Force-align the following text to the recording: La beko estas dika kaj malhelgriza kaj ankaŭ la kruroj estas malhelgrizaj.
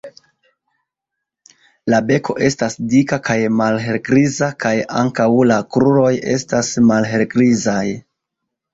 La 1.95 1.99
beko 2.07 2.37
estas 2.47 2.79
dika 2.95 3.21
kaj 3.29 3.37
malhelgriza 3.61 4.51
kaj 4.67 4.75
ankaŭ 5.05 5.31
la 5.55 5.63
kruroj 5.77 6.13
estas 6.37 6.75
malhelgrizaj. 6.91 7.89